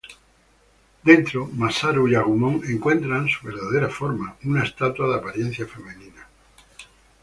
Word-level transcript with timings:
Dentro, 1.09 1.45
Masaru 1.49 2.07
y 2.07 2.15
Agumon 2.15 2.61
encuentran 2.67 3.27
su 3.29 3.45
verdadera 3.45 3.87
forma: 3.87 4.35
una 4.45 4.63
estatua 4.63 5.07
de 5.09 5.15
apariencia 5.17 5.67
femenina. 5.67 6.27